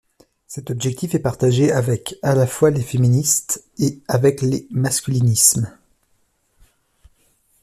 Cet 0.47 0.71
objectif 0.71 1.13
est 1.13 1.19
partagé 1.19 1.71
avec, 1.71 2.15
à 2.23 2.33
la 2.33 2.47
fois 2.47 2.71
les 2.71 2.81
féministes 2.81 3.63
et 3.77 3.99
avec 4.07 4.41
les 4.41 4.65
masculinismes. 4.71 5.71